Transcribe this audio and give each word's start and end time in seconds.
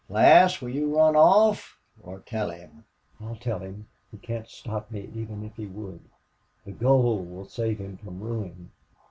Lass, 0.09 0.61
will 0.61 0.69
you 0.69 0.97
run 0.97 1.15
off 1.15 1.77
or 2.01 2.21
tell 2.21 2.49
him?" 2.49 2.85
"I'll 3.23 3.35
tell 3.35 3.59
him. 3.59 3.85
He 4.11 4.17
can't 4.17 4.47
stop 4.47 4.89
me, 4.89 5.11
even 5.13 5.43
if 5.45 5.55
he 5.57 5.67
would.... 5.67 6.01
The 6.65 6.71
gold 6.71 7.29
will 7.29 7.45
save 7.45 7.77
him 7.77 7.97
from 7.97 8.19
ruin.... 8.19 8.71